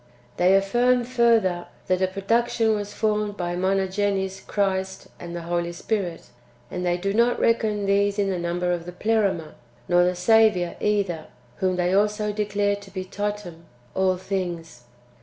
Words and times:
They 0.37 0.55
affirm 0.55 1.03
further, 1.03 1.67
that 1.85 2.01
a 2.01 2.07
produc 2.07 2.49
tion 2.49 2.73
was 2.73 2.91
formed 2.91 3.37
by 3.37 3.55
Monogenes— 3.55 4.41
Christ 4.47 5.09
and 5.19 5.35
the 5.35 5.43
Holy 5.43 5.71
Spirit; 5.71 6.31
and 6.71 6.83
they 6.83 6.97
do 6.97 7.13
not 7.13 7.39
reckon 7.39 7.85
these 7.85 8.17
in 8.17 8.31
the 8.31 8.39
number 8.39 8.71
of 8.71 8.87
the 8.87 8.93
Pleroma, 8.93 9.53
nor 9.87 10.03
the 10.03 10.15
Saviour 10.15 10.75
either, 10.79 11.27
whom 11.57 11.75
they 11.75 11.93
also 11.93 12.31
declare 12.33 12.77
to 12.77 12.89
be 12.89 13.05
Totiim^ 13.05 13.59
(all 13.93 14.17
things). 14.17 14.85